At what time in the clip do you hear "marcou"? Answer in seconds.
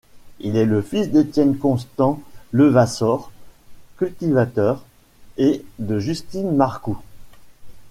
6.55-6.97